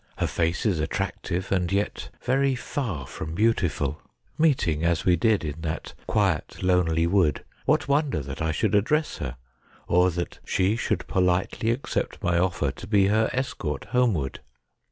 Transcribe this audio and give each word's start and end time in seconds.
Her 0.17 0.25
face 0.25 0.65
is 0.65 0.79
attractive, 0.79 1.51
and 1.51 1.71
yet 1.71 2.09
very 2.23 2.55
far 2.55 3.05
from 3.05 3.35
beautiful. 3.35 4.01
Meeting, 4.35 4.83
as 4.83 5.05
we 5.05 5.15
did, 5.15 5.43
in 5.45 5.61
that 5.61 5.93
quiet, 6.07 6.63
lonely 6.63 7.05
wood, 7.05 7.43
what 7.67 7.87
wonder 7.87 8.19
that 8.21 8.41
I 8.41 8.51
should 8.51 8.73
address 8.73 9.19
her, 9.19 9.37
or 9.87 10.09
that 10.09 10.39
she 10.43 10.75
should 10.75 11.05
politely 11.05 11.69
accept 11.69 12.23
my 12.23 12.39
offer 12.39 12.71
to 12.71 12.87
be 12.87 13.09
her 13.09 13.29
escort 13.31 13.83
homeward 13.91 14.39